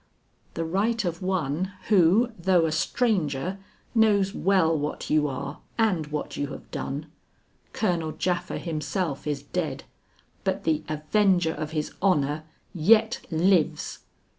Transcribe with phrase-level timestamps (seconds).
[0.55, 3.59] "The right of one who, though a stranger,
[3.93, 7.05] knows well what you are and what you have done.
[7.71, 9.83] Colonel Japha himself is dead,
[10.43, 13.99] but the avenger of his honor yet lives!